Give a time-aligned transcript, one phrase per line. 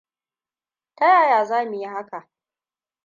[0.95, 2.29] Ta yaya za mu yi haka?